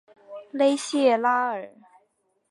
[0.49, 1.71] 勒谢拉尔。